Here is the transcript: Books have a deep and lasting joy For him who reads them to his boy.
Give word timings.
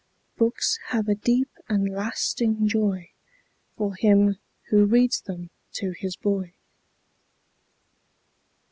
Books 0.35 0.79
have 0.87 1.07
a 1.07 1.13
deep 1.13 1.51
and 1.69 1.87
lasting 1.87 2.67
joy 2.67 3.11
For 3.77 3.93
him 3.93 4.39
who 4.69 4.85
reads 4.87 5.21
them 5.21 5.51
to 5.73 5.91
his 5.91 6.15
boy. 6.15 6.55